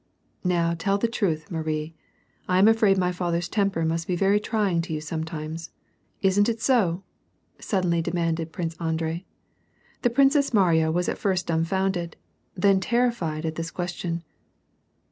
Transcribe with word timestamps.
''"Now 0.43 0.73
tell 0.73 0.97
the 0.97 1.07
truth, 1.07 1.51
Marie; 1.51 1.93
I 2.47 2.57
am 2.57 2.67
afraid 2.67 2.97
my 2.97 3.11
father's 3.11 3.47
temper 3.47 3.85
must 3.85 4.07
he 4.07 4.15
very 4.15 4.39
trying 4.39 4.81
to 4.81 4.93
you 4.93 4.99
sometimes,— 4.99 5.69
isn't 6.23 6.49
it 6.49 6.59
so?" 6.59 7.03
suddenly 7.59 8.01
ilciiianded 8.01 8.47
Trince 8.51 8.75
Andrei. 8.81 9.25
The 10.01 10.09
Princess 10.09 10.55
Mariya 10.55 10.89
was 10.91 11.07
at 11.07 11.19
first 11.19 11.45
dumhfounded, 11.47 12.15
then 12.55 12.79
terrified, 12.79 13.45
at 13.45 13.53
this 13.53 13.69
question. 13.69 14.23